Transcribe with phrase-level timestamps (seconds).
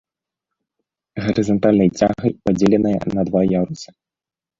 [1.25, 3.89] Гарызантальнай цягай падзеленая на два ярусы.